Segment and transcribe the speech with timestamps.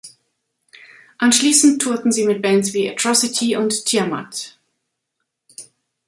[1.19, 4.57] Anschließend tourten sie mit Bands wie Atrocity und Tiamat.